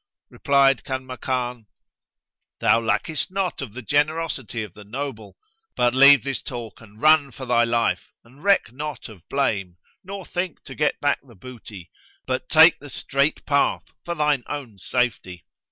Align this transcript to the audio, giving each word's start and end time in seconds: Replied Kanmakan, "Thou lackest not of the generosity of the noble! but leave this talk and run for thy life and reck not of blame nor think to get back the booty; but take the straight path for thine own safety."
Replied 0.31 0.83
Kanmakan, 0.83 1.67
"Thou 2.59 2.79
lackest 2.81 3.29
not 3.29 3.61
of 3.61 3.73
the 3.75 3.83
generosity 3.83 4.63
of 4.63 4.73
the 4.73 4.83
noble! 4.83 5.37
but 5.75 5.93
leave 5.93 6.23
this 6.23 6.41
talk 6.41 6.81
and 6.81 6.99
run 6.99 7.29
for 7.31 7.45
thy 7.45 7.63
life 7.65 8.11
and 8.23 8.43
reck 8.43 8.71
not 8.71 9.07
of 9.09 9.29
blame 9.29 9.77
nor 10.03 10.25
think 10.25 10.63
to 10.63 10.73
get 10.73 10.99
back 11.01 11.19
the 11.21 11.35
booty; 11.35 11.91
but 12.25 12.49
take 12.49 12.79
the 12.79 12.89
straight 12.89 13.45
path 13.45 13.91
for 14.03 14.15
thine 14.15 14.43
own 14.47 14.79
safety." 14.79 15.45